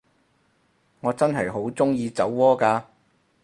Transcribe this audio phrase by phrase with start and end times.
[1.01, 2.85] 我真係好鍾意酒窩㗎